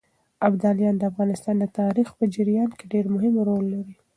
[0.47, 3.95] ابداليان د افغانستان د تاريخ په جريان کې ډېر مهم رول لري.